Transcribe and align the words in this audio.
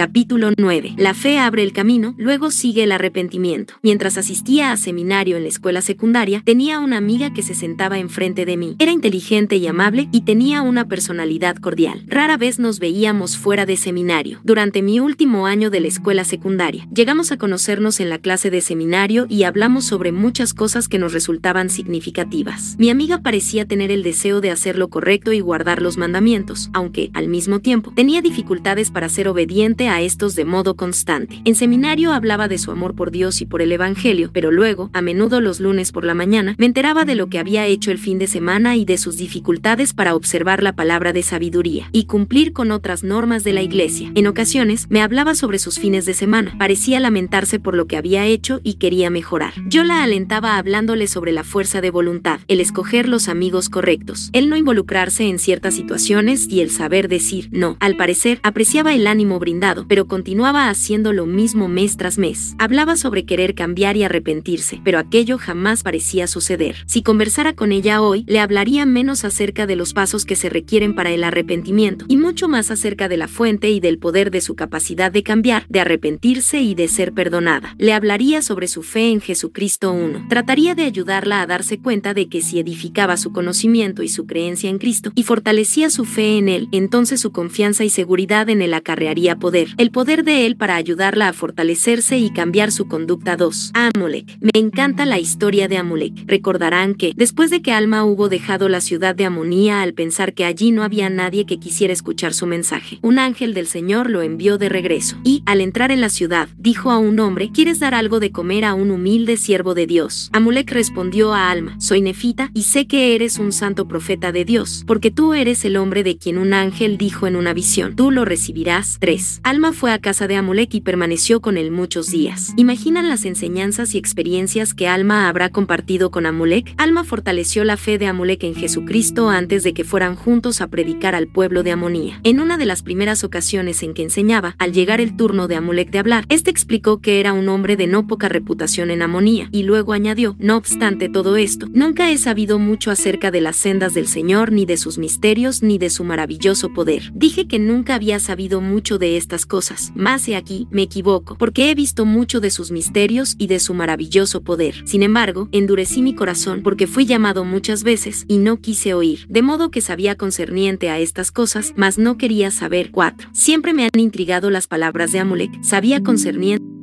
Capítulo 0.00 0.48
9. 0.56 0.94
La 0.96 1.12
fe 1.12 1.38
abre 1.38 1.62
el 1.62 1.74
camino, 1.74 2.14
luego 2.16 2.50
sigue 2.50 2.84
el 2.84 2.92
arrepentimiento. 2.92 3.74
Mientras 3.82 4.16
asistía 4.16 4.72
a 4.72 4.78
seminario 4.78 5.36
en 5.36 5.42
la 5.42 5.50
escuela 5.50 5.82
secundaria, 5.82 6.40
tenía 6.42 6.80
una 6.80 6.96
amiga 6.96 7.34
que 7.34 7.42
se 7.42 7.54
sentaba 7.54 7.98
enfrente 7.98 8.46
de 8.46 8.56
mí. 8.56 8.76
Era 8.78 8.92
inteligente 8.92 9.56
y 9.56 9.66
amable 9.66 10.08
y 10.10 10.22
tenía 10.22 10.62
una 10.62 10.88
personalidad 10.88 11.56
cordial. 11.56 12.02
Rara 12.06 12.38
vez 12.38 12.58
nos 12.58 12.78
veíamos 12.78 13.36
fuera 13.36 13.66
de 13.66 13.76
seminario. 13.76 14.40
Durante 14.42 14.80
mi 14.80 15.00
último 15.00 15.46
año 15.46 15.68
de 15.68 15.80
la 15.80 15.88
escuela 15.88 16.24
secundaria, 16.24 16.88
llegamos 16.94 17.30
a 17.30 17.36
conocernos 17.36 18.00
en 18.00 18.08
la 18.08 18.20
clase 18.20 18.48
de 18.48 18.62
seminario 18.62 19.26
y 19.28 19.42
hablamos 19.42 19.84
sobre 19.84 20.12
muchas 20.12 20.54
cosas 20.54 20.88
que 20.88 20.98
nos 20.98 21.12
resultaban 21.12 21.68
significativas. 21.68 22.74
Mi 22.78 22.88
amiga 22.88 23.18
parecía 23.18 23.66
tener 23.66 23.90
el 23.90 24.02
deseo 24.02 24.40
de 24.40 24.50
hacer 24.50 24.78
lo 24.78 24.88
correcto 24.88 25.34
y 25.34 25.40
guardar 25.40 25.82
los 25.82 25.98
mandamientos, 25.98 26.70
aunque, 26.72 27.10
al 27.12 27.28
mismo 27.28 27.58
tiempo, 27.58 27.92
tenía 27.94 28.22
dificultades 28.22 28.90
para 28.90 29.10
ser 29.10 29.28
obediente 29.28 29.89
a 29.94 30.02
estos 30.02 30.34
de 30.34 30.44
modo 30.44 30.76
constante. 30.76 31.40
En 31.44 31.54
seminario 31.54 32.12
hablaba 32.12 32.48
de 32.48 32.58
su 32.58 32.70
amor 32.70 32.94
por 32.94 33.10
Dios 33.10 33.40
y 33.40 33.46
por 33.46 33.62
el 33.62 33.72
Evangelio, 33.72 34.30
pero 34.32 34.50
luego, 34.50 34.90
a 34.92 35.02
menudo 35.02 35.40
los 35.40 35.60
lunes 35.60 35.92
por 35.92 36.04
la 36.04 36.14
mañana, 36.14 36.54
me 36.58 36.66
enteraba 36.66 37.04
de 37.04 37.14
lo 37.14 37.28
que 37.28 37.38
había 37.38 37.66
hecho 37.66 37.90
el 37.90 37.98
fin 37.98 38.18
de 38.18 38.26
semana 38.26 38.76
y 38.76 38.84
de 38.84 38.98
sus 38.98 39.16
dificultades 39.16 39.92
para 39.92 40.14
observar 40.14 40.62
la 40.62 40.74
palabra 40.74 41.12
de 41.12 41.22
sabiduría 41.22 41.88
y 41.92 42.04
cumplir 42.04 42.52
con 42.52 42.70
otras 42.70 43.04
normas 43.04 43.44
de 43.44 43.52
la 43.52 43.62
iglesia. 43.62 44.10
En 44.14 44.26
ocasiones, 44.26 44.86
me 44.90 45.02
hablaba 45.02 45.34
sobre 45.34 45.58
sus 45.58 45.78
fines 45.78 46.06
de 46.06 46.14
semana. 46.14 46.54
Parecía 46.58 47.00
lamentarse 47.00 47.58
por 47.58 47.74
lo 47.74 47.86
que 47.86 47.96
había 47.96 48.26
hecho 48.26 48.60
y 48.62 48.74
quería 48.74 49.10
mejorar. 49.10 49.54
Yo 49.66 49.84
la 49.84 50.02
alentaba 50.02 50.56
hablándole 50.56 51.06
sobre 51.06 51.32
la 51.32 51.44
fuerza 51.44 51.80
de 51.80 51.90
voluntad, 51.90 52.40
el 52.48 52.60
escoger 52.60 53.08
los 53.08 53.28
amigos 53.28 53.68
correctos, 53.68 54.30
el 54.32 54.48
no 54.48 54.56
involucrarse 54.56 55.28
en 55.28 55.38
ciertas 55.38 55.74
situaciones 55.74 56.48
y 56.48 56.60
el 56.60 56.70
saber 56.70 57.08
decir 57.08 57.48
no. 57.52 57.76
Al 57.80 57.96
parecer, 57.96 58.40
apreciaba 58.42 58.94
el 58.94 59.06
ánimo 59.06 59.38
brindado, 59.38 59.79
pero 59.88 60.06
continuaba 60.06 60.68
haciendo 60.68 61.12
lo 61.12 61.26
mismo 61.26 61.68
mes 61.68 61.96
tras 61.96 62.18
mes. 62.18 62.54
Hablaba 62.58 62.96
sobre 62.96 63.24
querer 63.24 63.54
cambiar 63.54 63.96
y 63.96 64.02
arrepentirse, 64.02 64.80
pero 64.84 64.98
aquello 64.98 65.38
jamás 65.38 65.82
parecía 65.82 66.26
suceder. 66.26 66.76
Si 66.86 67.02
conversara 67.02 67.54
con 67.54 67.72
ella 67.72 68.02
hoy, 68.02 68.24
le 68.26 68.40
hablaría 68.40 68.86
menos 68.86 69.24
acerca 69.24 69.66
de 69.66 69.76
los 69.76 69.92
pasos 69.92 70.24
que 70.24 70.36
se 70.36 70.48
requieren 70.48 70.94
para 70.94 71.10
el 71.10 71.24
arrepentimiento 71.24 72.04
y 72.08 72.16
mucho 72.16 72.48
más 72.48 72.70
acerca 72.70 73.08
de 73.08 73.16
la 73.16 73.28
fuente 73.28 73.70
y 73.70 73.80
del 73.80 73.98
poder 73.98 74.30
de 74.30 74.40
su 74.40 74.54
capacidad 74.54 75.12
de 75.12 75.22
cambiar, 75.22 75.66
de 75.68 75.80
arrepentirse 75.80 76.60
y 76.60 76.74
de 76.74 76.88
ser 76.88 77.12
perdonada. 77.12 77.74
Le 77.78 77.92
hablaría 77.92 78.42
sobre 78.42 78.68
su 78.68 78.82
fe 78.82 79.10
en 79.10 79.20
Jesucristo 79.20 79.92
1. 79.92 80.26
Trataría 80.28 80.74
de 80.74 80.84
ayudarla 80.84 81.42
a 81.42 81.46
darse 81.46 81.78
cuenta 81.78 82.14
de 82.14 82.28
que 82.28 82.42
si 82.42 82.58
edificaba 82.58 83.16
su 83.16 83.32
conocimiento 83.32 84.02
y 84.02 84.08
su 84.08 84.26
creencia 84.26 84.70
en 84.70 84.78
Cristo 84.78 85.12
y 85.14 85.22
fortalecía 85.22 85.90
su 85.90 86.04
fe 86.04 86.38
en 86.38 86.48
Él, 86.48 86.68
entonces 86.72 87.20
su 87.20 87.32
confianza 87.32 87.84
y 87.84 87.90
seguridad 87.90 88.48
en 88.48 88.62
Él 88.62 88.74
acarrearía 88.74 89.36
poder, 89.36 89.69
el 89.76 89.90
poder 89.90 90.24
de 90.24 90.46
Él 90.46 90.56
para 90.56 90.76
ayudarla 90.76 91.28
a 91.28 91.32
fortalecerse 91.32 92.18
y 92.18 92.30
cambiar 92.30 92.72
su 92.72 92.88
conducta 92.88 93.36
2. 93.36 93.72
Amulek. 93.74 94.38
Me 94.40 94.58
encanta 94.60 95.06
la 95.06 95.18
historia 95.18 95.68
de 95.68 95.76
Amulek. 95.76 96.24
Recordarán 96.26 96.94
que, 96.94 97.12
después 97.16 97.50
de 97.50 97.62
que 97.62 97.72
Alma 97.72 98.04
hubo 98.04 98.28
dejado 98.28 98.68
la 98.68 98.80
ciudad 98.80 99.14
de 99.14 99.24
Amonía 99.24 99.82
al 99.82 99.94
pensar 99.94 100.34
que 100.34 100.44
allí 100.44 100.70
no 100.70 100.82
había 100.82 101.10
nadie 101.10 101.46
que 101.46 101.58
quisiera 101.58 101.92
escuchar 101.92 102.34
su 102.34 102.46
mensaje, 102.46 102.98
un 103.02 103.18
ángel 103.18 103.54
del 103.54 103.66
Señor 103.66 104.10
lo 104.10 104.22
envió 104.22 104.58
de 104.58 104.68
regreso, 104.68 105.16
y, 105.24 105.42
al 105.46 105.60
entrar 105.60 105.90
en 105.90 106.00
la 106.00 106.08
ciudad, 106.08 106.48
dijo 106.56 106.90
a 106.90 106.98
un 106.98 107.20
hombre, 107.20 107.50
¿quieres 107.52 107.80
dar 107.80 107.94
algo 107.94 108.20
de 108.20 108.32
comer 108.32 108.64
a 108.64 108.74
un 108.74 108.90
humilde 108.90 109.36
siervo 109.36 109.74
de 109.74 109.86
Dios? 109.86 110.30
Amulek 110.32 110.70
respondió 110.70 111.34
a 111.34 111.50
Alma, 111.50 111.76
soy 111.80 112.00
nefita, 112.00 112.50
y 112.54 112.62
sé 112.62 112.86
que 112.86 113.14
eres 113.14 113.38
un 113.38 113.52
santo 113.52 113.86
profeta 113.86 114.32
de 114.32 114.44
Dios, 114.44 114.84
porque 114.86 115.10
tú 115.10 115.34
eres 115.34 115.64
el 115.64 115.76
hombre 115.76 116.02
de 116.02 116.16
quien 116.16 116.38
un 116.38 116.54
ángel 116.54 116.98
dijo 116.98 117.26
en 117.26 117.36
una 117.36 117.52
visión, 117.52 117.94
tú 117.96 118.10
lo 118.10 118.24
recibirás. 118.24 118.98
3. 119.00 119.40
Alma 119.42 119.59
fue 119.72 119.92
a 119.92 119.98
casa 119.98 120.26
de 120.26 120.36
Amulek 120.36 120.74
y 120.74 120.80
permaneció 120.80 121.40
con 121.40 121.56
él 121.56 121.70
muchos 121.70 122.08
días. 122.08 122.52
¿Imaginan 122.56 123.08
las 123.08 123.24
enseñanzas 123.24 123.94
y 123.94 123.98
experiencias 123.98 124.74
que 124.74 124.88
Alma 124.88 125.28
habrá 125.28 125.50
compartido 125.50 126.10
con 126.10 126.26
Amulek? 126.26 126.74
Alma 126.78 127.04
fortaleció 127.04 127.64
la 127.64 127.76
fe 127.76 127.98
de 127.98 128.06
Amulek 128.06 128.42
en 128.44 128.54
Jesucristo 128.54 129.28
antes 129.28 129.62
de 129.62 129.74
que 129.74 129.84
fueran 129.84 130.16
juntos 130.16 130.60
a 130.60 130.68
predicar 130.68 131.14
al 131.14 131.28
pueblo 131.28 131.62
de 131.62 131.72
Amonía. 131.72 132.20
En 132.24 132.40
una 132.40 132.56
de 132.56 132.64
las 132.64 132.82
primeras 132.82 133.22
ocasiones 133.22 133.82
en 133.82 133.92
que 133.92 134.02
enseñaba, 134.02 134.56
al 134.58 134.72
llegar 134.72 135.00
el 135.00 135.16
turno 135.16 135.46
de 135.46 135.56
Amulek 135.56 135.90
de 135.90 135.98
hablar, 135.98 136.24
este 136.30 136.50
explicó 136.50 137.00
que 137.00 137.20
era 137.20 137.32
un 137.34 137.48
hombre 137.48 137.76
de 137.76 137.86
no 137.86 138.06
poca 138.06 138.28
reputación 138.28 138.90
en 138.90 139.02
Amonía, 139.02 139.48
y 139.52 139.64
luego 139.64 139.92
añadió, 139.92 140.36
no 140.38 140.56
obstante 140.56 141.08
todo 141.08 141.36
esto, 141.36 141.66
nunca 141.72 142.10
he 142.10 142.18
sabido 142.18 142.58
mucho 142.58 142.90
acerca 142.90 143.30
de 143.30 143.40
las 143.40 143.56
sendas 143.56 143.94
del 143.94 144.06
Señor, 144.06 144.52
ni 144.52 144.64
de 144.64 144.76
sus 144.76 144.96
misterios, 144.96 145.62
ni 145.62 145.78
de 145.78 145.90
su 145.90 146.04
maravilloso 146.04 146.72
poder. 146.72 147.12
Dije 147.14 147.46
que 147.46 147.58
nunca 147.58 147.94
había 147.94 148.18
sabido 148.20 148.60
mucho 148.60 148.98
de 148.98 149.16
estas 149.16 149.46
cosas, 149.50 149.92
más 149.94 150.26
he 150.28 150.36
aquí, 150.36 150.68
me 150.70 150.82
equivoco, 150.82 151.36
porque 151.36 151.70
he 151.70 151.74
visto 151.74 152.06
mucho 152.06 152.40
de 152.40 152.50
sus 152.50 152.70
misterios 152.70 153.34
y 153.36 153.48
de 153.48 153.60
su 153.60 153.74
maravilloso 153.74 154.42
poder. 154.42 154.76
Sin 154.86 155.02
embargo, 155.02 155.48
endurecí 155.52 156.00
mi 156.00 156.14
corazón 156.14 156.62
porque 156.62 156.86
fui 156.86 157.04
llamado 157.04 157.44
muchas 157.44 157.82
veces 157.82 158.24
y 158.28 158.38
no 158.38 158.60
quise 158.60 158.94
oír, 158.94 159.26
de 159.28 159.42
modo 159.42 159.70
que 159.70 159.80
sabía 159.82 160.14
concerniente 160.14 160.88
a 160.88 161.00
estas 161.00 161.32
cosas, 161.32 161.74
mas 161.76 161.98
no 161.98 162.16
quería 162.16 162.50
saber. 162.50 162.92
4. 162.92 163.28
Siempre 163.32 163.74
me 163.74 163.84
han 163.84 164.00
intrigado 164.00 164.48
las 164.50 164.68
palabras 164.68 165.10
de 165.12 165.18
Amulek, 165.18 165.62
sabía 165.62 166.02
concerniente 166.02 166.79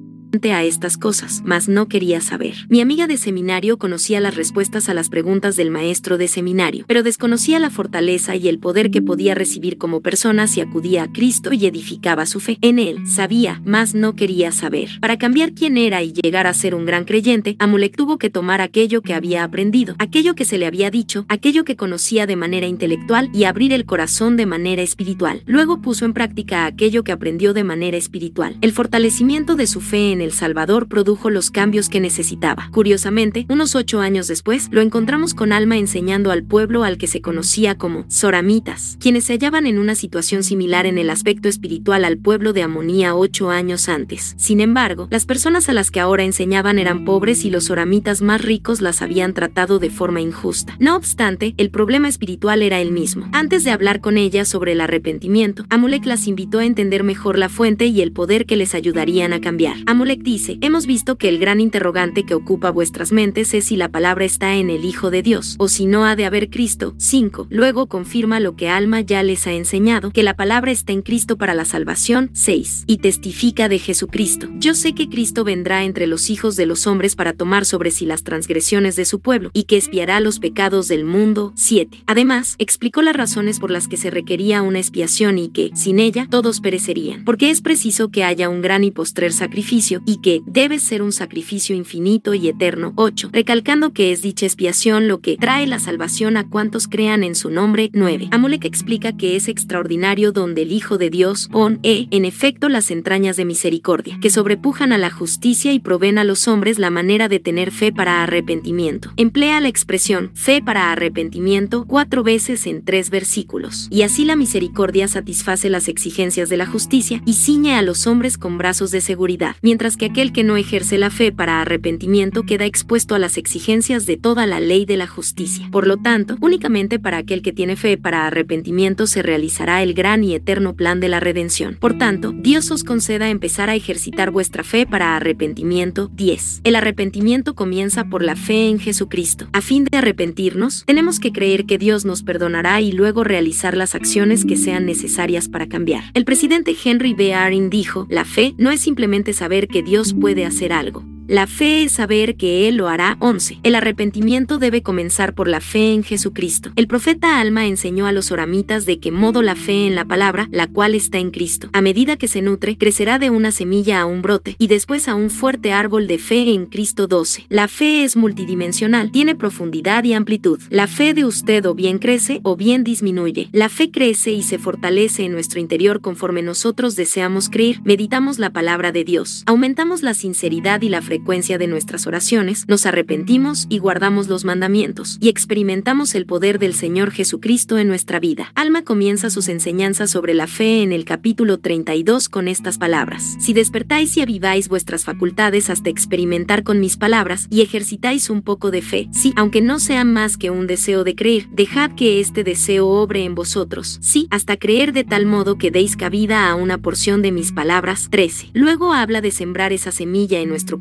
a 0.52 0.64
estas 0.64 0.98
cosas, 0.98 1.42
mas 1.46 1.68
no 1.68 1.88
quería 1.88 2.22
saber. 2.22 2.56
Mi 2.70 2.80
amiga 2.80 3.08
de 3.08 3.18
seminario 3.18 3.78
conocía 3.78 4.20
las 4.20 4.36
respuestas 4.36 4.88
a 4.88 4.94
las 4.94 5.10
preguntas 5.10 5.56
del 5.56 5.72
maestro 5.72 6.18
de 6.18 6.28
seminario, 6.28 6.86
pero 6.88 7.04
desconocía 7.04 7.60
la 7.60 7.70
fortaleza 7.70 8.36
y 8.36 8.48
el 8.48 8.60
poder 8.60 8.92
que 8.92 9.02
podía 9.02 9.36
recibir 9.36 9.78
como 9.78 10.02
persona 10.02 10.48
si 10.48 10.62
acudía 10.62 11.04
a 11.04 11.12
Cristo 11.12 11.54
y 11.54 11.66
edificaba 11.66 12.26
su 12.26 12.40
fe. 12.40 12.58
En 12.62 12.78
él, 12.80 13.08
sabía, 13.08 13.62
mas 13.66 13.96
no 13.96 14.16
quería 14.16 14.52
saber. 14.52 14.90
Para 15.02 15.18
cambiar 15.18 15.54
quién 15.54 15.78
era 15.78 16.04
y 16.04 16.14
llegar 16.14 16.48
a 16.48 16.54
ser 16.54 16.76
un 16.76 16.86
gran 16.86 17.06
creyente, 17.06 17.56
Amulek 17.60 17.96
tuvo 17.96 18.18
que 18.18 18.30
tomar 18.30 18.62
aquello 18.62 19.02
que 19.02 19.14
había 19.14 19.44
aprendido, 19.44 19.96
aquello 19.98 20.36
que 20.36 20.46
se 20.46 20.58
le 20.58 20.66
había 20.66 20.92
dicho, 20.92 21.26
aquello 21.30 21.66
que 21.66 21.76
conocía 21.76 22.26
de 22.26 22.36
manera 22.36 22.68
intelectual 22.68 23.30
y 23.34 23.46
abrir 23.46 23.74
el 23.74 23.86
corazón 23.86 24.38
de 24.38 24.46
manera 24.46 24.82
espiritual. 24.82 25.42
Luego 25.46 25.82
puso 25.82 26.06
en 26.06 26.14
práctica 26.14 26.66
aquello 26.66 27.04
que 27.04 27.12
aprendió 27.12 27.54
de 27.54 27.64
manera 27.64 27.98
espiritual. 27.98 28.58
El 28.62 28.72
fortalecimiento 28.72 29.56
de 29.56 29.68
su 29.68 29.82
fe 29.82 30.12
en 30.12 30.22
el 30.22 30.27
Salvador 30.32 30.88
produjo 30.88 31.30
los 31.30 31.52
cambios 31.52 31.90
que 31.90 32.00
necesitaba. 32.00 32.70
Curiosamente, 32.72 33.46
unos 33.50 33.76
ocho 33.76 34.00
años 34.00 34.28
después, 34.28 34.68
lo 34.72 34.82
encontramos 34.82 35.34
con 35.34 35.52
Alma 35.52 35.78
enseñando 35.78 36.32
al 36.32 36.44
pueblo 36.44 36.84
al 36.84 36.98
que 36.98 37.08
se 37.08 37.22
conocía 37.22 37.78
como 37.78 38.06
Soramitas, 38.08 38.98
quienes 39.00 39.26
se 39.26 39.34
hallaban 39.34 39.68
en 39.68 39.80
una 39.80 39.96
situación 39.96 40.44
similar 40.44 40.86
en 40.86 40.98
el 40.98 41.10
aspecto 41.10 41.50
espiritual 41.50 42.06
al 42.06 42.18
pueblo 42.18 42.54
de 42.54 42.64
Amonía 42.64 43.16
ocho 43.16 43.50
años 43.50 43.90
antes. 43.90 44.36
Sin 44.38 44.62
embargo, 44.62 45.08
las 45.12 45.26
personas 45.26 45.70
a 45.70 45.74
las 45.74 45.92
que 45.92 46.00
ahora 46.00 46.24
enseñaban 46.24 46.80
eran 46.80 47.06
pobres 47.06 47.46
y 47.46 47.50
los 47.50 47.66
Soramitas 47.66 48.22
más 48.22 48.42
ricos 48.42 48.82
las 48.82 49.02
habían 49.02 49.34
tratado 49.34 49.80
de 49.80 49.90
forma 49.90 50.22
injusta. 50.22 50.76
No 50.80 50.96
obstante, 50.96 51.54
el 51.58 51.70
problema 51.70 52.08
espiritual 52.08 52.62
era 52.62 52.80
el 52.80 52.92
mismo. 52.92 53.28
Antes 53.34 53.64
de 53.64 53.72
hablar 53.72 54.02
con 54.02 54.18
ellas 54.18 54.48
sobre 54.48 54.72
el 54.72 54.82
arrepentimiento, 54.82 55.66
Amulek 55.70 56.06
las 56.06 56.28
invitó 56.28 56.60
a 56.60 56.66
entender 56.66 57.04
mejor 57.04 57.38
la 57.38 57.50
fuente 57.50 57.86
y 57.86 58.02
el 58.02 58.12
poder 58.12 58.46
que 58.46 58.56
les 58.56 58.74
ayudarían 58.74 59.34
a 59.34 59.42
cambiar. 59.42 59.76
Amulek 59.86 60.07
dice, 60.16 60.58
hemos 60.62 60.86
visto 60.86 61.18
que 61.18 61.30
el 61.30 61.40
gran 61.40 61.60
interrogante 61.60 62.24
que 62.24 62.34
ocupa 62.34 62.72
vuestras 62.72 63.12
mentes 63.12 63.54
es 63.54 63.66
si 63.66 63.76
la 63.76 63.90
palabra 63.90 64.26
está 64.26 64.56
en 64.56 64.70
el 64.70 64.86
Hijo 64.86 65.12
de 65.12 65.22
Dios, 65.22 65.56
o 65.60 65.68
si 65.68 65.86
no 65.86 66.06
ha 66.06 66.16
de 66.16 66.26
haber 66.26 66.50
Cristo. 66.50 66.96
5. 66.98 67.48
Luego 67.50 67.88
confirma 67.88 68.40
lo 68.40 68.56
que 68.56 68.70
Alma 68.70 69.02
ya 69.02 69.24
les 69.24 69.46
ha 69.48 69.54
enseñado, 69.54 70.12
que 70.12 70.24
la 70.24 70.36
palabra 70.36 70.72
está 70.72 70.94
en 70.94 71.02
Cristo 71.02 71.38
para 71.38 71.54
la 71.54 71.66
salvación. 71.66 72.30
6. 72.34 72.86
Y 72.88 72.98
testifica 72.98 73.70
de 73.70 73.80
Jesucristo. 73.80 74.48
Yo 74.58 74.74
sé 74.74 74.94
que 74.94 75.10
Cristo 75.10 75.44
vendrá 75.44 75.84
entre 75.84 76.08
los 76.08 76.30
hijos 76.30 76.56
de 76.56 76.66
los 76.66 76.88
hombres 76.88 77.16
para 77.16 77.34
tomar 77.34 77.66
sobre 77.66 77.92
sí 77.92 78.06
las 78.06 78.24
transgresiones 78.24 78.96
de 78.96 79.06
su 79.06 79.20
pueblo, 79.20 79.50
y 79.54 79.64
que 79.64 79.78
espiará 79.78 80.20
los 80.20 80.40
pecados 80.40 80.88
del 80.88 81.06
mundo. 81.06 81.54
7. 81.56 82.04
Además, 82.08 82.56
explicó 82.58 83.02
las 83.02 83.16
razones 83.16 83.60
por 83.60 83.72
las 83.72 83.88
que 83.88 83.98
se 83.98 84.10
requería 84.10 84.62
una 84.62 84.80
expiación 84.80 85.38
y 85.38 85.50
que, 85.50 85.72
sin 85.76 86.00
ella, 86.00 86.28
todos 86.30 86.62
perecerían, 86.62 87.24
porque 87.24 87.50
es 87.50 87.62
preciso 87.62 88.10
que 88.10 88.24
haya 88.24 88.50
un 88.50 88.62
gran 88.62 88.84
y 88.84 88.92
postrer 88.92 89.34
sacrificio, 89.34 89.97
y 90.06 90.18
que 90.18 90.42
debe 90.46 90.80
ser 90.80 91.02
un 91.02 91.12
sacrificio 91.12 91.76
infinito 91.76 92.34
y 92.34 92.48
eterno. 92.48 92.94
8. 92.96 93.30
Recalcando 93.32 93.94
que 93.94 94.12
es 94.12 94.22
dicha 94.22 94.46
expiación 94.46 95.08
lo 95.08 95.20
que 95.20 95.38
trae 95.38 95.68
la 95.68 95.80
salvación 95.80 96.38
a 96.38 96.48
cuantos 96.48 96.88
crean 96.88 97.24
en 97.24 97.36
su 97.36 97.50
nombre. 97.50 97.90
9. 97.94 98.30
Amulek 98.32 98.66
explica 98.66 99.16
que 99.16 99.36
es 99.36 99.48
extraordinario 99.48 100.32
donde 100.32 100.64
el 100.64 100.72
Hijo 100.72 100.98
de 100.98 101.10
Dios 101.10 101.50
pon 101.52 101.80
e, 101.84 102.08
en 102.12 102.26
efecto, 102.26 102.70
las 102.70 102.92
entrañas 102.92 103.38
de 103.38 103.46
misericordia, 103.46 104.18
que 104.22 104.30
sobrepujan 104.30 104.92
a 104.92 104.98
la 104.98 105.10
justicia 105.10 105.74
y 105.74 105.80
proveen 105.80 106.18
a 106.18 106.24
los 106.24 106.48
hombres 106.48 106.80
la 106.80 106.90
manera 106.90 107.28
de 107.30 107.40
tener 107.40 107.72
fe 107.72 107.92
para 107.92 108.24
arrepentimiento. 108.24 109.14
Emplea 109.18 109.62
la 109.62 109.70
expresión 109.70 110.32
fe 110.34 110.62
para 110.62 110.92
arrepentimiento 110.92 111.86
cuatro 111.88 112.24
veces 112.24 112.68
en 112.68 112.84
tres 112.84 113.10
versículos. 113.10 113.88
Y 113.90 114.02
así 114.02 114.26
la 114.26 114.36
misericordia 114.36 115.08
satisface 115.08 115.70
las 115.70 115.88
exigencias 115.88 116.50
de 116.50 116.58
la 116.58 116.66
justicia 116.66 117.22
y 117.26 117.34
ciñe 117.34 117.76
a 117.76 117.82
los 117.82 118.08
hombres 118.08 118.38
con 118.38 118.58
brazos 118.58 118.92
de 118.92 119.02
seguridad, 119.02 119.56
mientras 119.62 119.87
que 119.96 120.08
aquel 120.08 120.34
que 120.34 120.44
no 120.44 120.58
ejerce 120.58 120.98
la 120.98 121.10
fe 121.10 121.32
para 121.32 121.62
arrepentimiento 121.62 122.44
queda 122.44 122.66
expuesto 122.66 123.16
a 123.16 123.20
las 123.20 123.38
exigencias 123.38 124.06
de 124.06 124.18
toda 124.18 124.46
la 124.46 124.60
ley 124.60 124.86
de 124.86 124.98
la 124.98 125.08
justicia. 125.08 125.70
Por 125.72 125.88
lo 125.88 125.98
tanto, 125.98 126.36
únicamente 126.42 127.00
para 127.00 127.18
aquel 127.18 127.42
que 127.42 127.54
tiene 127.54 127.76
fe 127.76 127.98
para 127.98 128.28
arrepentimiento 128.28 129.08
se 129.08 129.22
realizará 129.22 129.84
el 129.84 129.94
gran 129.94 130.24
y 130.24 130.36
eterno 130.36 130.76
plan 130.76 131.00
de 131.00 131.10
la 131.10 131.20
redención. 131.20 131.78
Por 131.80 131.98
tanto, 131.98 132.34
Dios 132.34 132.72
os 132.72 132.84
conceda 132.84 133.30
empezar 133.30 133.70
a 133.70 133.76
ejercitar 133.76 134.32
vuestra 134.32 134.64
fe 134.64 134.86
para 134.86 135.16
arrepentimiento. 135.16 136.10
10. 136.14 136.62
El 136.64 136.76
arrepentimiento 136.76 137.56
comienza 137.56 138.06
por 138.06 138.24
la 138.24 138.36
fe 138.36 138.68
en 138.68 138.80
Jesucristo. 138.80 139.48
A 139.54 139.62
fin 139.62 139.86
de 139.86 139.98
arrepentirnos, 139.98 140.84
tenemos 140.86 141.20
que 141.20 141.32
creer 141.32 141.66
que 141.66 141.78
Dios 141.78 142.04
nos 142.04 142.24
perdonará 142.24 142.82
y 142.82 142.92
luego 142.92 143.24
realizar 143.24 143.78
las 143.78 143.94
acciones 143.94 144.46
que 144.46 144.58
sean 144.58 144.86
necesarias 144.86 145.48
para 145.50 145.68
cambiar. 145.68 146.04
El 146.14 146.26
presidente 146.26 146.76
Henry 146.84 147.14
B. 147.14 147.34
Aaron 147.34 147.70
dijo, 147.70 148.08
la 148.10 148.26
fe 148.26 148.56
no 148.58 148.72
es 148.72 148.82
simplemente 148.82 149.34
saber 149.34 149.68
que 149.68 149.77
Dios 149.82 150.14
puede 150.14 150.46
hacer 150.46 150.74
algo. 150.74 151.04
La 151.28 151.46
fe 151.46 151.84
es 151.84 151.92
saber 151.92 152.38
que 152.38 152.70
Él 152.70 152.78
lo 152.78 152.88
hará. 152.88 153.18
11. 153.20 153.60
El 153.64 153.76
arrepentimiento 153.76 154.60
debe 154.60 154.82
comenzar 154.82 155.34
por 155.34 155.50
la 155.50 155.60
fe 155.60 155.92
en 155.92 156.04
Jesucristo. 156.06 156.72
El 156.78 156.88
profeta 156.88 157.42
Alma 157.42 157.66
enseñó 157.66 158.08
a 158.08 158.14
los 158.14 158.32
oramitas 158.32 158.86
de 158.86 159.00
qué 159.00 159.12
modo 159.12 159.42
la 159.42 159.58
fe 159.58 159.88
en 159.88 159.96
la 159.96 160.06
palabra, 160.06 160.48
la 160.52 160.68
cual 160.68 160.96
está 160.96 161.18
en 161.18 161.32
Cristo. 161.32 161.70
A 161.74 161.82
medida 161.82 162.16
que 162.16 162.30
se 162.30 162.42
nutre, 162.42 162.78
crecerá 162.78 163.20
de 163.20 163.30
una 163.30 163.52
semilla 163.52 164.00
a 164.00 164.06
un 164.06 164.22
brote 164.22 164.56
y 164.58 164.68
después 164.68 165.10
a 165.10 165.16
un 165.16 165.30
fuerte 165.30 165.74
árbol 165.74 166.08
de 166.08 166.18
fe 166.18 166.50
en 166.54 166.66
Cristo 166.66 167.08
12. 167.08 167.48
La 167.50 167.68
fe 167.68 168.06
es 168.06 168.16
multidimensional, 168.16 169.12
tiene 169.12 169.36
profundidad 169.36 170.06
y 170.06 170.14
amplitud. 170.14 170.62
La 170.70 170.88
fe 170.88 171.14
de 171.14 171.26
usted 171.26 171.66
o 171.66 171.76
bien 171.76 172.00
crece 172.00 172.40
o 172.44 172.56
bien 172.56 172.86
disminuye. 172.86 173.50
La 173.52 173.68
fe 173.68 173.92
crece 173.92 174.32
y 174.32 174.44
se 174.44 174.60
fortalece 174.60 175.26
en 175.26 175.34
nuestro 175.34 175.60
interior 175.60 176.00
conforme 176.00 176.42
nosotros 176.42 176.96
deseamos 176.96 177.50
creer, 177.50 177.82
meditamos 177.84 178.40
la 178.40 178.52
palabra 178.52 178.94
de 178.94 179.04
Dios, 179.04 179.44
aumentamos 179.46 180.04
la 180.04 180.14
sinceridad 180.14 180.82
y 180.82 180.88
la 180.88 181.02
frecuencia 181.02 181.17
frecuencia 181.18 181.58
de 181.58 181.66
nuestras 181.66 182.06
oraciones, 182.06 182.66
nos 182.68 182.86
arrepentimos 182.86 183.66
y 183.70 183.80
guardamos 183.80 184.28
los 184.28 184.46
mandamientos, 184.46 185.18
y 185.20 185.30
experimentamos 185.30 186.14
el 186.14 186.28
poder 186.28 186.60
del 186.60 186.76
Señor 186.76 187.10
Jesucristo 187.10 187.80
en 187.80 187.88
nuestra 187.88 188.20
vida. 188.20 188.52
Alma 188.54 188.84
comienza 188.84 189.32
sus 189.32 189.48
enseñanzas 189.48 190.12
sobre 190.12 190.36
la 190.36 190.46
fe 190.46 190.84
en 190.84 190.92
el 190.92 191.06
capítulo 191.06 191.58
32 191.58 192.30
con 192.30 192.48
estas 192.48 192.78
palabras. 192.78 193.36
Si 193.40 193.54
despertáis 193.54 194.16
y 194.16 194.22
aviváis 194.22 194.70
vuestras 194.70 195.06
facultades 195.06 195.72
hasta 195.72 195.90
experimentar 195.90 196.62
con 196.62 196.80
mis 196.80 196.98
palabras, 196.98 197.48
y 197.50 197.62
ejercitáis 197.62 198.30
un 198.30 198.44
poco 198.44 198.70
de 198.70 198.84
fe, 198.84 199.10
sí, 199.12 199.34
aunque 199.38 199.62
no 199.62 199.80
sea 199.80 200.04
más 200.04 200.38
que 200.38 200.52
un 200.52 200.68
deseo 200.68 201.04
de 201.04 201.16
creer, 201.16 201.50
dejad 201.50 201.96
que 201.96 202.20
este 202.20 202.44
deseo 202.44 202.86
obre 202.86 203.24
en 203.24 203.34
vosotros, 203.34 203.98
sí, 204.04 204.28
hasta 204.30 204.58
creer 204.58 204.94
de 204.94 205.04
tal 205.04 205.26
modo 205.26 205.58
que 205.58 205.72
deis 205.72 205.98
cabida 205.98 206.48
a 206.48 206.54
una 206.54 206.78
porción 206.78 207.24
de 207.24 207.32
mis 207.32 207.52
palabras. 207.52 208.10
13. 208.12 208.52
Luego 208.54 208.94
habla 208.94 209.20
de 209.22 209.32
sembrar 209.32 209.74
esa 209.74 209.92
semilla 209.92 210.42
en 210.42 210.50
nuestro 210.50 210.78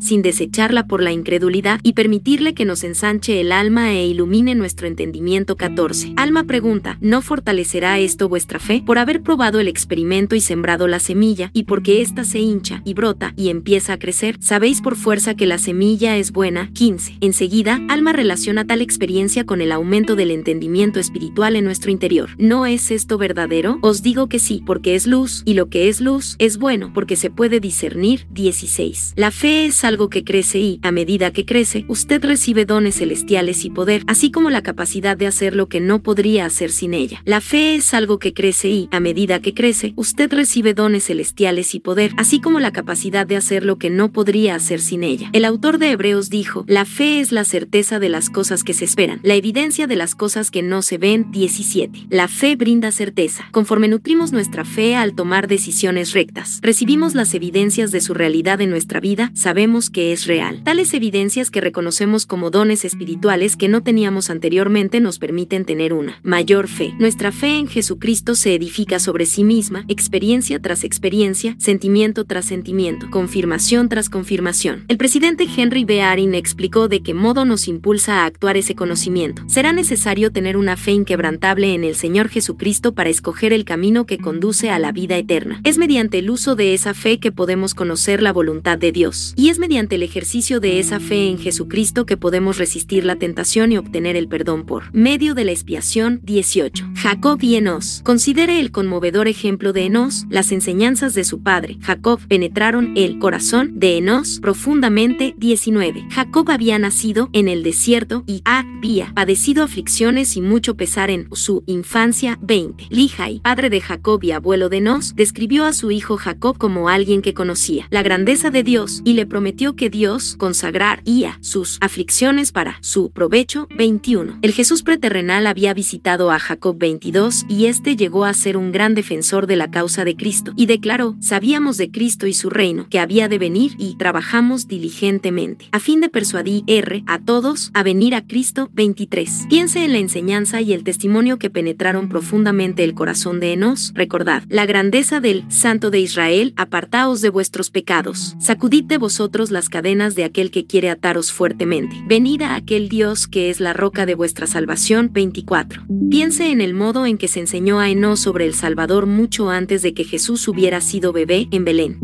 sin 0.00 0.22
desecharla 0.22 0.86
por 0.86 1.02
la 1.02 1.12
incredulidad 1.12 1.80
y 1.82 1.92
permitirle 1.92 2.54
que 2.54 2.64
nos 2.64 2.84
ensanche 2.84 3.40
el 3.40 3.52
alma 3.52 3.92
e 3.92 4.06
ilumine 4.06 4.54
nuestro 4.54 4.86
entendimiento 4.86 5.56
14. 5.56 6.14
Alma 6.16 6.44
pregunta, 6.44 6.98
¿no 7.00 7.22
fortalecerá 7.22 7.98
esto 7.98 8.28
vuestra 8.28 8.58
fe? 8.58 8.82
Por 8.84 8.98
haber 8.98 9.22
probado 9.22 9.60
el 9.60 9.68
experimento 9.68 10.34
y 10.34 10.40
sembrado 10.40 10.88
la 10.88 10.98
semilla, 10.98 11.50
y 11.52 11.64
porque 11.64 12.00
ésta 12.00 12.24
se 12.24 12.38
hincha 12.38 12.82
y 12.84 12.94
brota 12.94 13.34
y 13.36 13.50
empieza 13.50 13.92
a 13.92 13.98
crecer, 13.98 14.36
sabéis 14.40 14.80
por 14.80 14.96
fuerza 14.96 15.34
que 15.34 15.46
la 15.46 15.58
semilla 15.58 16.16
es 16.16 16.32
buena. 16.32 16.70
15. 16.72 17.18
Enseguida, 17.20 17.80
Alma 17.88 18.12
relaciona 18.12 18.66
tal 18.66 18.80
experiencia 18.80 19.44
con 19.44 19.60
el 19.60 19.72
aumento 19.72 20.16
del 20.16 20.30
entendimiento 20.30 21.00
espiritual 21.00 21.56
en 21.56 21.64
nuestro 21.64 21.90
interior. 21.90 22.30
¿No 22.38 22.66
es 22.66 22.90
esto 22.90 23.18
verdadero? 23.18 23.78
Os 23.82 24.02
digo 24.02 24.28
que 24.28 24.38
sí, 24.38 24.62
porque 24.64 24.94
es 24.94 25.06
luz, 25.06 25.42
y 25.44 25.54
lo 25.54 25.68
que 25.68 25.88
es 25.88 26.00
luz 26.00 26.36
es 26.38 26.58
bueno, 26.58 26.92
porque 26.94 27.16
se 27.16 27.30
puede 27.30 27.60
discernir. 27.60 28.26
16. 28.30 29.14
La 29.16 29.30
fe 29.30 29.65
es 29.66 29.84
algo 29.84 30.08
que 30.08 30.24
crece 30.24 30.58
y, 30.58 30.80
a 30.82 30.92
medida 30.92 31.32
que 31.32 31.44
crece, 31.44 31.84
usted 31.88 32.24
recibe 32.24 32.64
dones 32.64 32.96
celestiales 32.96 33.64
y 33.64 33.70
poder, 33.70 34.02
así 34.06 34.30
como 34.30 34.50
la 34.50 34.62
capacidad 34.62 35.16
de 35.16 35.26
hacer 35.26 35.54
lo 35.54 35.68
que 35.68 35.80
no 35.80 36.02
podría 36.02 36.46
hacer 36.46 36.70
sin 36.70 36.94
ella. 36.94 37.20
La 37.24 37.40
fe 37.40 37.74
es 37.74 37.92
algo 37.94 38.18
que 38.18 38.32
crece 38.32 38.68
y, 38.68 38.88
a 38.92 39.00
medida 39.00 39.40
que 39.40 39.54
crece, 39.54 39.92
usted 39.96 40.32
recibe 40.32 40.72
dones 40.72 41.06
celestiales 41.06 41.74
y 41.74 41.80
poder, 41.80 42.12
así 42.16 42.40
como 42.40 42.60
la 42.60 42.72
capacidad 42.72 43.26
de 43.26 43.36
hacer 43.36 43.64
lo 43.64 43.76
que 43.76 43.90
no 43.90 44.12
podría 44.12 44.54
hacer 44.54 44.80
sin 44.80 45.02
ella. 45.02 45.30
El 45.32 45.44
autor 45.44 45.78
de 45.78 45.90
Hebreos 45.90 46.30
dijo, 46.30 46.64
la 46.68 46.84
fe 46.84 47.20
es 47.20 47.32
la 47.32 47.44
certeza 47.44 47.98
de 47.98 48.08
las 48.08 48.30
cosas 48.30 48.62
que 48.62 48.72
se 48.72 48.84
esperan, 48.84 49.20
la 49.22 49.34
evidencia 49.34 49.86
de 49.86 49.96
las 49.96 50.14
cosas 50.14 50.50
que 50.50 50.62
no 50.62 50.82
se 50.82 50.98
ven. 50.98 51.30
17. 51.32 52.06
La 52.10 52.28
fe 52.28 52.56
brinda 52.56 52.92
certeza. 52.92 53.48
Conforme 53.50 53.88
nutrimos 53.88 54.32
nuestra 54.32 54.64
fe 54.64 54.94
al 54.94 55.14
tomar 55.14 55.48
decisiones 55.48 56.12
rectas, 56.12 56.60
recibimos 56.62 57.14
las 57.14 57.34
evidencias 57.34 57.90
de 57.90 58.00
su 58.00 58.14
realidad 58.14 58.60
en 58.60 58.70
nuestra 58.70 59.00
vida, 59.00 59.30
sabemos 59.34 59.55
que 59.90 60.12
es 60.12 60.26
real. 60.26 60.60
Tales 60.64 60.92
evidencias 60.92 61.50
que 61.50 61.62
reconocemos 61.62 62.26
como 62.26 62.50
dones 62.50 62.84
espirituales 62.84 63.56
que 63.56 63.68
no 63.68 63.82
teníamos 63.82 64.28
anteriormente 64.28 65.00
nos 65.00 65.18
permiten 65.18 65.64
tener 65.64 65.94
una 65.94 66.20
mayor 66.22 66.68
fe. 66.68 66.92
Nuestra 66.98 67.32
fe 67.32 67.56
en 67.56 67.66
Jesucristo 67.66 68.34
se 68.34 68.54
edifica 68.54 68.98
sobre 68.98 69.24
sí 69.24 69.44
misma, 69.44 69.86
experiencia 69.88 70.60
tras 70.60 70.84
experiencia, 70.84 71.56
sentimiento 71.58 72.26
tras 72.26 72.44
sentimiento, 72.44 73.08
confirmación 73.10 73.88
tras 73.88 74.10
confirmación. 74.10 74.84
El 74.88 74.98
presidente 74.98 75.46
Henry 75.56 75.86
B. 75.86 76.02
Arin 76.02 76.34
explicó 76.34 76.88
de 76.88 77.02
qué 77.02 77.14
modo 77.14 77.46
nos 77.46 77.66
impulsa 77.66 78.24
a 78.24 78.26
actuar 78.26 78.58
ese 78.58 78.74
conocimiento. 78.74 79.42
Será 79.46 79.72
necesario 79.72 80.32
tener 80.32 80.58
una 80.58 80.76
fe 80.76 80.90
inquebrantable 80.90 81.72
en 81.72 81.82
el 81.82 81.94
Señor 81.94 82.28
Jesucristo 82.28 82.92
para 82.92 83.08
escoger 83.08 83.54
el 83.54 83.64
camino 83.64 84.04
que 84.04 84.18
conduce 84.18 84.68
a 84.68 84.78
la 84.78 84.92
vida 84.92 85.16
eterna. 85.16 85.62
Es 85.64 85.78
mediante 85.78 86.18
el 86.18 86.28
uso 86.28 86.56
de 86.56 86.74
esa 86.74 86.92
fe 86.92 87.18
que 87.20 87.32
podemos 87.32 87.74
conocer 87.74 88.20
la 88.20 88.34
voluntad 88.34 88.76
de 88.76 88.92
Dios 88.92 89.32
y 89.36 89.50
es 89.50 89.58
mediante 89.58 89.96
el 89.96 90.02
ejercicio 90.02 90.60
de 90.60 90.80
esa 90.80 90.98
fe 90.98 91.28
en 91.28 91.38
Jesucristo 91.38 92.06
que 92.06 92.16
podemos 92.16 92.56
resistir 92.56 93.04
la 93.04 93.16
tentación 93.16 93.70
y 93.70 93.76
obtener 93.76 94.16
el 94.16 94.28
perdón 94.28 94.64
por 94.64 94.92
medio 94.94 95.34
de 95.34 95.44
la 95.44 95.52
expiación 95.52 96.20
18. 96.22 96.90
Jacob 96.94 97.38
y 97.42 97.56
Enos. 97.56 98.00
Considere 98.02 98.58
el 98.58 98.72
conmovedor 98.72 99.28
ejemplo 99.28 99.74
de 99.74 99.84
Enos, 99.84 100.24
las 100.30 100.52
enseñanzas 100.52 101.12
de 101.12 101.24
su 101.24 101.42
padre. 101.42 101.76
Jacob 101.82 102.18
penetraron 102.26 102.94
el 102.96 103.18
corazón 103.18 103.78
de 103.78 103.98
Enos 103.98 104.40
profundamente 104.40 105.34
19. 105.36 106.06
Jacob 106.10 106.50
había 106.50 106.78
nacido 106.78 107.28
en 107.34 107.48
el 107.48 107.62
desierto 107.62 108.24
y 108.26 108.40
había 108.44 109.12
padecido 109.14 109.62
aflicciones 109.62 110.36
y 110.36 110.40
mucho 110.40 110.76
pesar 110.76 111.10
en 111.10 111.28
su 111.32 111.62
infancia 111.66 112.38
20. 112.40 112.86
Lihai, 112.88 113.40
padre 113.40 113.68
de 113.68 113.82
Jacob 113.82 114.24
y 114.24 114.30
abuelo 114.30 114.70
de 114.70 114.78
Enos, 114.78 115.14
describió 115.14 115.66
a 115.66 115.74
su 115.74 115.90
hijo 115.90 116.16
Jacob 116.16 116.56
como 116.56 116.88
alguien 116.88 117.20
que 117.20 117.34
conocía 117.34 117.86
la 117.90 118.02
grandeza 118.02 118.50
de 118.50 118.62
Dios 118.62 119.02
y 119.04 119.12
le 119.12 119.25
prometió 119.26 119.76
que 119.76 119.90
Dios 119.90 120.36
consagraría 120.38 121.38
sus 121.40 121.78
aflicciones 121.80 122.52
para 122.52 122.78
su 122.80 123.10
provecho. 123.10 123.66
21. 123.76 124.38
El 124.42 124.52
Jesús 124.52 124.82
preterrenal 124.82 125.46
había 125.46 125.74
visitado 125.74 126.30
a 126.30 126.38
Jacob 126.38 126.78
22 126.78 127.46
y 127.48 127.66
este 127.66 127.96
llegó 127.96 128.24
a 128.24 128.34
ser 128.34 128.56
un 128.56 128.72
gran 128.72 128.94
defensor 128.94 129.46
de 129.46 129.56
la 129.56 129.70
causa 129.70 130.04
de 130.04 130.16
Cristo 130.16 130.52
y 130.56 130.66
declaró, 130.66 131.16
sabíamos 131.20 131.76
de 131.76 131.90
Cristo 131.90 132.26
y 132.26 132.34
su 132.34 132.50
reino, 132.50 132.86
que 132.88 133.00
había 133.00 133.28
de 133.28 133.38
venir 133.38 133.72
y 133.78 133.96
trabajamos 133.96 134.68
diligentemente, 134.68 135.68
a 135.72 135.80
fin 135.80 136.00
de 136.00 136.08
persuadir 136.08 136.64
a 137.06 137.18
todos 137.18 137.70
a 137.74 137.82
venir 137.82 138.14
a 138.14 138.26
Cristo 138.26 138.70
23. 138.72 139.46
Piense 139.48 139.84
en 139.84 139.92
la 139.92 139.98
enseñanza 139.98 140.60
y 140.60 140.72
el 140.72 140.84
testimonio 140.84 141.38
que 141.38 141.50
penetraron 141.50 142.08
profundamente 142.08 142.84
el 142.84 142.94
corazón 142.94 143.40
de 143.40 143.52
Enos. 143.52 143.92
Recordad, 143.94 144.42
la 144.48 144.66
grandeza 144.66 145.20
del 145.20 145.44
Santo 145.50 145.90
de 145.90 146.00
Israel, 146.00 146.52
apartaos 146.56 147.20
de 147.20 147.30
vuestros 147.30 147.70
pecados, 147.70 148.36
sacudid 148.38 148.84
de 148.84 148.98
vosotros 148.98 149.15
las 149.50 149.68
cadenas 149.68 150.14
de 150.14 150.24
aquel 150.24 150.50
que 150.50 150.66
quiere 150.66 150.90
ataros 150.90 151.32
fuertemente. 151.32 151.96
Venid 152.06 152.42
a 152.42 152.54
aquel 152.54 152.88
Dios 152.88 153.26
que 153.26 153.50
es 153.50 153.60
la 153.60 153.72
roca 153.72 154.04
de 154.04 154.14
vuestra 154.14 154.46
salvación. 154.46 155.10
24. 155.12 155.84
Piense 156.10 156.50
en 156.50 156.60
el 156.60 156.74
modo 156.74 157.06
en 157.06 157.16
que 157.16 157.28
se 157.28 157.40
enseñó 157.40 157.80
a 157.80 157.88
Enos 157.88 158.20
sobre 158.20 158.46
el 158.46 158.54
Salvador 158.54 159.06
mucho 159.06 159.50
antes 159.50 159.82
de 159.82 159.94
que 159.94 160.04
Jesús 160.04 160.46
hubiera 160.48 160.80
sido 160.80 161.12
bebé 161.12 161.48
en 161.50 161.64
Belén. 161.64 161.98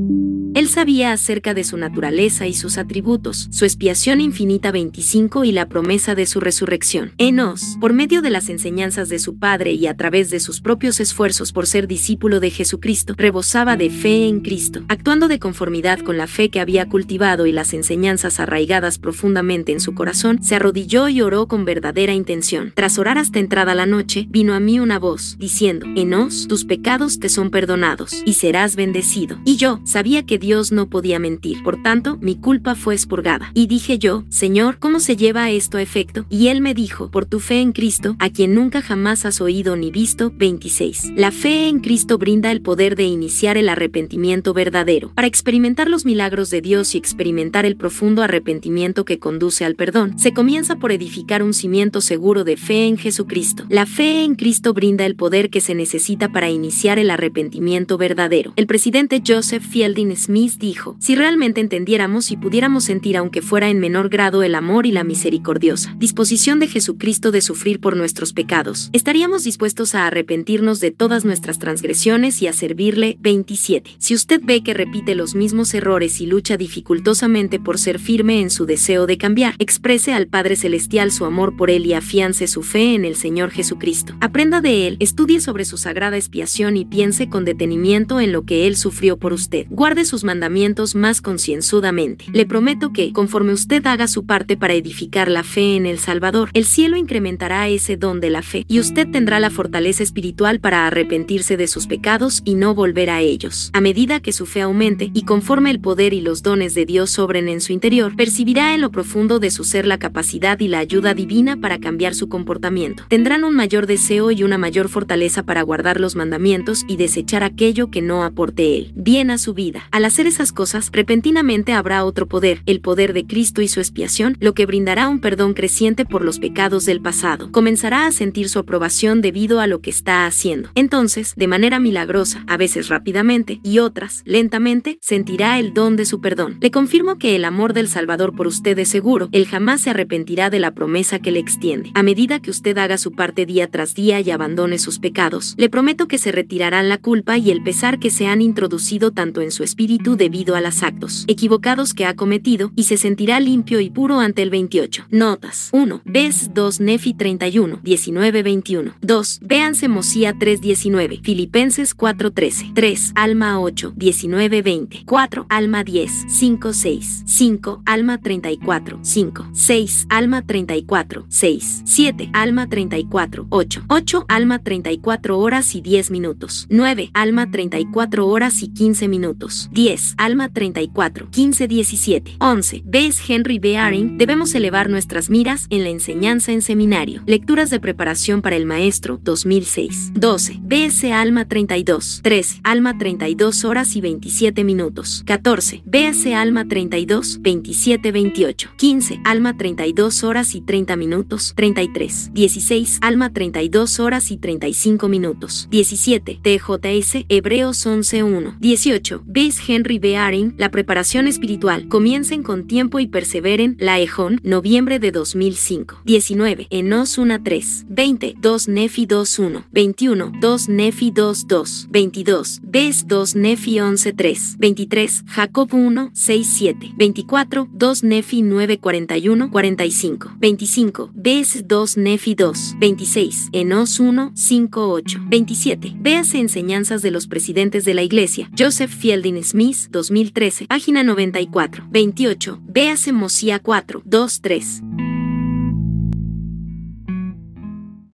Él 0.54 0.68
sabía 0.68 1.12
acerca 1.12 1.54
de 1.54 1.64
su 1.64 1.78
naturaleza 1.78 2.46
y 2.46 2.52
sus 2.52 2.76
atributos, 2.76 3.48
su 3.50 3.64
expiación 3.64 4.20
infinita 4.20 4.70
25 4.70 5.44
y 5.44 5.52
la 5.52 5.66
promesa 5.66 6.14
de 6.14 6.26
su 6.26 6.40
resurrección. 6.40 7.12
Enos, 7.16 7.78
por 7.80 7.94
medio 7.94 8.20
de 8.20 8.28
las 8.28 8.50
enseñanzas 8.50 9.08
de 9.08 9.18
su 9.18 9.38
padre 9.38 9.72
y 9.72 9.86
a 9.86 9.96
través 9.96 10.28
de 10.28 10.40
sus 10.40 10.60
propios 10.60 11.00
esfuerzos 11.00 11.52
por 11.52 11.66
ser 11.66 11.86
discípulo 11.86 12.38
de 12.38 12.50
Jesucristo, 12.50 13.14
rebosaba 13.16 13.78
de 13.78 13.88
fe 13.88 14.28
en 14.28 14.40
Cristo, 14.40 14.84
actuando 14.88 15.26
de 15.26 15.38
conformidad 15.38 16.00
con 16.00 16.18
la 16.18 16.26
fe 16.26 16.50
que 16.50 16.60
había 16.60 16.86
cultivado 16.86 17.01
y 17.46 17.52
las 17.52 17.72
enseñanzas 17.74 18.40
arraigadas 18.40 18.98
profundamente 18.98 19.72
en 19.72 19.80
su 19.80 19.94
corazón, 19.94 20.42
se 20.42 20.54
arrodilló 20.54 21.08
y 21.08 21.20
oró 21.20 21.46
con 21.46 21.64
verdadera 21.64 22.14
intención. 22.14 22.72
Tras 22.74 22.98
orar 22.98 23.18
hasta 23.18 23.38
entrada 23.38 23.74
la 23.74 23.86
noche, 23.86 24.26
vino 24.30 24.54
a 24.54 24.60
mí 24.60 24.80
una 24.80 24.98
voz, 24.98 25.36
diciendo, 25.38 25.86
Enos, 25.96 26.46
tus 26.48 26.64
pecados 26.64 27.18
te 27.18 27.28
son 27.28 27.50
perdonados, 27.50 28.22
y 28.24 28.34
serás 28.34 28.76
bendecido. 28.76 29.38
Y 29.44 29.56
yo 29.56 29.80
sabía 29.84 30.24
que 30.24 30.38
Dios 30.38 30.72
no 30.72 30.88
podía 30.88 31.18
mentir. 31.18 31.62
Por 31.62 31.82
tanto, 31.82 32.18
mi 32.20 32.36
culpa 32.36 32.74
fue 32.74 32.94
expurgada. 32.94 33.50
Y 33.54 33.66
dije 33.66 33.98
yo, 33.98 34.24
Señor, 34.28 34.78
¿cómo 34.78 35.00
se 35.00 35.16
lleva 35.16 35.50
esto 35.50 35.78
a 35.78 35.82
efecto? 35.82 36.26
Y 36.30 36.48
él 36.48 36.60
me 36.60 36.74
dijo, 36.74 37.10
por 37.10 37.26
tu 37.26 37.40
fe 37.40 37.60
en 37.60 37.72
Cristo, 37.72 38.16
a 38.18 38.30
quien 38.30 38.54
nunca 38.54 38.82
jamás 38.82 39.24
has 39.24 39.40
oído 39.40 39.76
ni 39.76 39.90
visto. 39.90 40.32
26. 40.34 41.12
La 41.16 41.30
fe 41.30 41.68
en 41.68 41.80
Cristo 41.80 42.18
brinda 42.18 42.50
el 42.50 42.62
poder 42.62 42.96
de 42.96 43.04
iniciar 43.04 43.56
el 43.56 43.68
arrepentimiento 43.68 44.52
verdadero. 44.52 45.12
Para 45.14 45.26
experimentar 45.26 45.88
los 45.88 46.04
milagros 46.04 46.50
de 46.50 46.60
Dios 46.60 46.91
y 46.94 46.98
experimentar 46.98 47.66
el 47.66 47.76
profundo 47.76 48.22
arrepentimiento 48.22 49.04
que 49.04 49.18
conduce 49.18 49.64
al 49.64 49.74
perdón, 49.74 50.18
se 50.18 50.32
comienza 50.32 50.76
por 50.76 50.92
edificar 50.92 51.42
un 51.42 51.54
cimiento 51.54 52.00
seguro 52.00 52.44
de 52.44 52.56
fe 52.56 52.86
en 52.86 52.98
Jesucristo. 52.98 53.64
La 53.68 53.86
fe 53.86 54.24
en 54.24 54.34
Cristo 54.34 54.72
brinda 54.72 55.06
el 55.06 55.16
poder 55.16 55.50
que 55.50 55.60
se 55.60 55.74
necesita 55.74 56.30
para 56.30 56.50
iniciar 56.50 56.98
el 56.98 57.10
arrepentimiento 57.10 57.98
verdadero. 57.98 58.52
El 58.56 58.66
presidente 58.66 59.22
Joseph 59.26 59.62
Fielding 59.62 60.16
Smith 60.16 60.54
dijo, 60.58 60.96
si 60.98 61.14
realmente 61.14 61.60
entendiéramos 61.60 62.30
y 62.30 62.36
pudiéramos 62.36 62.84
sentir 62.84 63.16
aunque 63.16 63.42
fuera 63.42 63.68
en 63.68 63.78
menor 63.78 64.08
grado 64.08 64.42
el 64.42 64.54
amor 64.54 64.86
y 64.86 64.92
la 64.92 65.04
misericordiosa 65.04 65.94
disposición 65.98 66.58
de 66.58 66.68
Jesucristo 66.68 67.30
de 67.30 67.40
sufrir 67.40 67.80
por 67.80 67.96
nuestros 67.96 68.32
pecados, 68.32 68.90
estaríamos 68.92 69.44
dispuestos 69.44 69.94
a 69.94 70.06
arrepentirnos 70.06 70.80
de 70.80 70.90
todas 70.90 71.24
nuestras 71.24 71.58
transgresiones 71.58 72.42
y 72.42 72.46
a 72.46 72.52
servirle. 72.52 73.16
27. 73.20 73.96
Si 73.98 74.14
usted 74.14 74.40
ve 74.42 74.62
que 74.62 74.74
repite 74.74 75.14
los 75.14 75.34
mismos 75.34 75.74
errores 75.74 76.20
y 76.20 76.26
lucha 76.26 76.56
por 76.82 77.78
ser 77.78 77.98
firme 77.98 78.40
en 78.40 78.50
su 78.50 78.66
deseo 78.66 79.06
de 79.06 79.18
cambiar, 79.18 79.54
exprese 79.58 80.12
al 80.12 80.26
Padre 80.26 80.56
Celestial 80.56 81.10
su 81.10 81.24
amor 81.24 81.56
por 81.56 81.70
él 81.70 81.86
y 81.86 81.94
afiance 81.94 82.46
su 82.46 82.62
fe 82.62 82.94
en 82.94 83.04
el 83.04 83.16
Señor 83.16 83.50
Jesucristo. 83.50 84.14
Aprenda 84.20 84.60
de 84.60 84.86
él, 84.86 84.96
estudie 85.00 85.40
sobre 85.40 85.64
su 85.64 85.76
sagrada 85.76 86.16
expiación 86.16 86.76
y 86.76 86.84
piense 86.84 87.28
con 87.28 87.44
detenimiento 87.44 88.20
en 88.20 88.32
lo 88.32 88.42
que 88.42 88.66
él 88.66 88.76
sufrió 88.76 89.16
por 89.16 89.32
usted. 89.32 89.66
Guarde 89.70 90.04
sus 90.04 90.24
mandamientos 90.24 90.94
más 90.94 91.20
concienzudamente. 91.20 92.26
Le 92.32 92.46
prometo 92.46 92.92
que, 92.92 93.12
conforme 93.12 93.52
usted 93.52 93.86
haga 93.86 94.08
su 94.08 94.26
parte 94.26 94.56
para 94.56 94.74
edificar 94.74 95.30
la 95.30 95.42
fe 95.42 95.76
en 95.76 95.86
el 95.86 95.98
Salvador, 95.98 96.50
el 96.52 96.64
cielo 96.64 96.96
incrementará 96.96 97.68
ese 97.68 97.96
don 97.96 98.20
de 98.20 98.30
la 98.30 98.42
fe 98.42 98.64
y 98.68 98.80
usted 98.80 99.08
tendrá 99.10 99.40
la 99.40 99.50
fortaleza 99.50 100.02
espiritual 100.02 100.60
para 100.60 100.86
arrepentirse 100.86 101.56
de 101.56 101.66
sus 101.66 101.86
pecados 101.86 102.42
y 102.44 102.54
no 102.54 102.74
volver 102.74 103.10
a 103.10 103.20
ellos. 103.20 103.70
A 103.72 103.80
medida 103.80 104.20
que 104.20 104.32
su 104.32 104.46
fe 104.46 104.62
aumente 104.62 105.10
y 105.14 105.22
conforme 105.22 105.70
el 105.70 105.80
poder 105.80 106.12
y 106.14 106.20
los 106.20 106.42
dones 106.42 106.71
de 106.74 106.86
Dios 106.86 107.10
sobren 107.10 107.48
en 107.48 107.60
su 107.60 107.72
interior, 107.72 108.16
percibirá 108.16 108.74
en 108.74 108.80
lo 108.80 108.90
profundo 108.90 109.38
de 109.38 109.50
su 109.50 109.64
ser 109.64 109.86
la 109.86 109.98
capacidad 109.98 110.58
y 110.60 110.68
la 110.68 110.78
ayuda 110.78 111.14
divina 111.14 111.56
para 111.56 111.78
cambiar 111.78 112.14
su 112.14 112.28
comportamiento. 112.28 113.04
Tendrán 113.08 113.44
un 113.44 113.54
mayor 113.54 113.86
deseo 113.86 114.30
y 114.30 114.42
una 114.42 114.58
mayor 114.58 114.88
fortaleza 114.88 115.42
para 115.42 115.62
guardar 115.62 116.00
los 116.00 116.16
mandamientos 116.16 116.84
y 116.88 116.96
desechar 116.96 117.44
aquello 117.44 117.90
que 117.90 118.02
no 118.02 118.24
aporte 118.24 118.76
él 118.76 118.92
bien 118.94 119.30
a 119.30 119.38
su 119.38 119.54
vida. 119.54 119.88
Al 119.90 120.04
hacer 120.04 120.26
esas 120.26 120.52
cosas, 120.52 120.90
repentinamente 120.92 121.72
habrá 121.72 122.04
otro 122.04 122.26
poder, 122.26 122.62
el 122.66 122.80
poder 122.80 123.12
de 123.12 123.26
Cristo 123.26 123.62
y 123.62 123.68
su 123.68 123.80
expiación, 123.80 124.36
lo 124.40 124.54
que 124.54 124.66
brindará 124.66 125.08
un 125.08 125.20
perdón 125.20 125.54
creciente 125.54 126.04
por 126.04 126.24
los 126.24 126.38
pecados 126.38 126.84
del 126.84 127.00
pasado. 127.00 127.50
Comenzará 127.52 128.06
a 128.06 128.12
sentir 128.12 128.48
su 128.48 128.58
aprobación 128.58 129.20
debido 129.20 129.60
a 129.60 129.66
lo 129.66 129.80
que 129.80 129.90
está 129.90 130.26
haciendo. 130.26 130.70
Entonces, 130.74 131.34
de 131.36 131.46
manera 131.46 131.78
milagrosa, 131.78 132.44
a 132.46 132.56
veces 132.56 132.88
rápidamente 132.88 133.60
y 133.62 133.78
otras 133.78 134.22
lentamente, 134.24 134.98
sentirá 135.00 135.58
el 135.58 135.74
don 135.74 135.96
de 135.96 136.04
su 136.04 136.20
perdón. 136.20 136.56
Le 136.62 136.70
confirmo 136.70 137.18
que 137.18 137.34
el 137.34 137.44
amor 137.44 137.72
del 137.72 137.88
Salvador 137.88 138.36
por 138.36 138.46
usted 138.46 138.78
es 138.78 138.88
seguro, 138.88 139.28
él 139.32 139.48
jamás 139.48 139.80
se 139.80 139.90
arrepentirá 139.90 140.48
de 140.48 140.60
la 140.60 140.70
promesa 140.70 141.18
que 141.18 141.32
le 141.32 141.40
extiende. 141.40 141.90
A 141.94 142.04
medida 142.04 142.38
que 142.38 142.52
usted 142.52 142.78
haga 142.78 142.98
su 142.98 143.10
parte 143.10 143.46
día 143.46 143.66
tras 143.66 143.96
día 143.96 144.20
y 144.20 144.30
abandone 144.30 144.78
sus 144.78 145.00
pecados, 145.00 145.56
le 145.58 145.68
prometo 145.68 146.06
que 146.06 146.18
se 146.18 146.30
retirarán 146.30 146.88
la 146.88 146.98
culpa 146.98 147.36
y 147.36 147.50
el 147.50 147.64
pesar 147.64 147.98
que 147.98 148.10
se 148.10 148.28
han 148.28 148.40
introducido 148.40 149.10
tanto 149.10 149.40
en 149.40 149.50
su 149.50 149.64
espíritu 149.64 150.14
debido 150.14 150.54
a 150.54 150.60
los 150.60 150.84
actos 150.84 151.24
equivocados 151.26 151.94
que 151.94 152.06
ha 152.06 152.14
cometido 152.14 152.70
y 152.76 152.84
se 152.84 152.96
sentirá 152.96 153.40
limpio 153.40 153.80
y 153.80 153.90
puro 153.90 154.20
ante 154.20 154.42
el 154.42 154.50
28. 154.50 155.06
Notas. 155.10 155.68
1. 155.72 156.02
Ves 156.04 156.54
2 156.54 156.78
Nefi 156.78 157.14
31, 157.14 157.80
19-21. 157.82 158.94
2. 159.00 159.40
Véanse 159.42 159.88
Mosía 159.88 160.32
3-19, 160.34 161.22
Filipenses 161.22 161.96
4-13. 161.96 162.72
3. 162.72 163.12
Alma 163.16 163.58
8, 163.58 163.94
19-20. 163.96 165.04
4. 165.06 165.46
Alma 165.48 165.82
10, 165.82 166.26
5-6. 166.28 166.51
5. 166.60 167.82
Alma 167.86 168.18
34, 168.18 168.98
5. 169.02 169.46
6. 169.52 170.06
Alma 170.08 170.42
34, 170.42 171.26
6. 171.28 171.82
7. 171.84 172.30
Alma 172.32 172.68
34, 172.68 173.46
8. 173.48 173.84
8. 173.88 174.24
Alma 174.28 174.58
34 174.58 175.38
horas 175.38 175.74
y 175.74 175.80
10 175.80 176.10
minutos. 176.10 176.66
9. 176.70 177.10
Alma 177.14 177.50
34 177.50 178.26
horas 178.26 178.62
y 178.62 178.68
15 178.68 179.08
minutos. 179.08 179.68
10. 179.72 180.14
Alma 180.18 180.48
34, 180.52 181.30
15-17. 181.30 182.36
11. 182.38 182.82
Ves 182.84 183.20
Henry 183.28 183.58
B. 183.58 183.78
Aring, 183.78 184.18
debemos 184.18 184.54
elevar 184.54 184.90
nuestras 184.90 185.30
miras 185.30 185.66
en 185.70 185.84
la 185.84 185.90
enseñanza 185.90 186.52
en 186.52 186.62
seminario. 186.62 187.22
Lecturas 187.26 187.70
de 187.70 187.80
preparación 187.80 188.42
para 188.42 188.56
el 188.56 188.66
maestro, 188.66 189.18
2006. 189.22 190.12
12. 190.14 190.60
BS 190.62 191.12
Alma 191.12 191.46
32. 191.46 192.20
13. 192.22 192.60
Alma 192.64 192.98
32 192.98 193.64
horas 193.64 193.96
y 193.96 194.00
27 194.00 194.64
minutos. 194.64 195.22
14. 195.26 195.82
BS 195.84 196.31
Alma 196.34 196.66
32, 196.66 197.40
27-28. 197.42 198.70
15. 198.76 199.20
Alma 199.24 199.56
32 199.56 200.24
horas 200.24 200.54
y 200.54 200.60
30 200.60 200.96
minutos. 200.96 201.52
33. 201.56 202.30
16. 202.32 202.98
Alma 203.02 203.32
32 203.32 204.00
horas 204.00 204.30
y 204.30 204.36
35 204.36 205.08
minutos. 205.08 205.68
17. 205.70 206.40
TJS 206.42 207.24
Hebreos 207.28 207.86
11.1. 207.86 208.58
18. 208.58 209.22
Ves 209.26 209.60
Henry 209.66 209.98
B. 209.98 210.16
Aring, 210.16 210.54
la 210.56 210.70
preparación 210.70 211.26
espiritual. 211.26 211.88
Comiencen 211.88 212.42
con 212.42 212.66
tiempo 212.66 213.00
y 213.00 213.06
perseveren. 213.06 213.76
La 213.78 214.00
Ejón, 214.00 214.40
noviembre 214.42 214.98
de 214.98 215.12
2005. 215.12 216.02
19. 216.04 216.66
Enos 216.70 217.18
1.3. 217.18 217.84
20. 217.88 218.34
2 218.40 218.68
Nefi 218.68 219.06
2.1. 219.06 219.64
21. 219.70 220.32
2 220.40 220.68
Nefi 220.68 221.10
2.2. 221.12 221.86
22. 221.90 222.60
Ves 222.62 223.06
2 223.06 223.36
Nefi 223.36 223.76
11.3. 223.76 224.56
23. 224.58 225.24
Jacob 225.26 225.74
1, 225.74 226.10
6, 226.22 226.46
7. 226.46 226.94
24. 226.96 227.68
2 227.72 228.04
Nefi 228.04 228.42
9, 228.42 228.78
41, 228.78 229.50
45. 229.50 230.30
25. 230.38 231.10
Ves 231.14 231.64
2 231.66 231.96
Nefi 231.96 232.34
2. 232.34 232.76
26. 232.78 233.48
Enos 233.52 233.98
1, 233.98 234.32
5, 234.34 234.88
8. 234.88 235.20
27. 235.28 235.94
Véase 235.98 236.38
enseñanzas 236.38 237.02
de 237.02 237.10
los 237.10 237.26
presidentes 237.26 237.84
de 237.84 237.94
la 237.94 238.02
iglesia. 238.02 238.50
Joseph 238.56 238.90
Fielding 238.90 239.42
Smith, 239.42 239.88
2013, 239.90 240.66
página 240.66 241.02
94. 241.02 241.86
28. 241.90 242.60
Véase 242.68 243.12
Mosía 243.12 243.58
4, 243.58 244.02
2, 244.04 244.40
3. 244.40 244.82